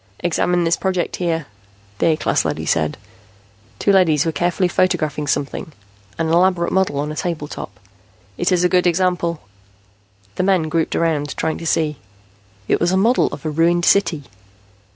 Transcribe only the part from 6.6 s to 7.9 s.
model on a table top.